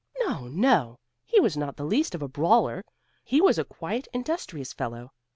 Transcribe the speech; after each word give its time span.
"No, 0.21 0.47
no! 0.47 0.97
he 1.27 1.39
was 1.39 1.55
not 1.55 1.75
the 1.77 1.85
least 1.85 2.15
of 2.15 2.23
a 2.23 2.27
brawler; 2.27 2.83
he 3.23 3.39
was 3.39 3.59
a 3.59 3.63
quiet 3.63 4.07
industrious 4.15 4.73
fellow. 4.73 5.13